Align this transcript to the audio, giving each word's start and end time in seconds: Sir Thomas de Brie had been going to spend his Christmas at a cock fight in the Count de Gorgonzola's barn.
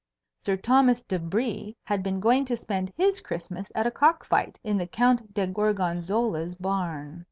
Sir 0.43 0.57
Thomas 0.57 1.03
de 1.03 1.19
Brie 1.19 1.77
had 1.83 2.01
been 2.01 2.19
going 2.19 2.43
to 2.45 2.57
spend 2.57 2.91
his 2.97 3.21
Christmas 3.21 3.71
at 3.75 3.85
a 3.85 3.91
cock 3.91 4.25
fight 4.25 4.59
in 4.63 4.75
the 4.77 4.87
Count 4.87 5.31
de 5.35 5.45
Gorgonzola's 5.45 6.55
barn. 6.55 7.19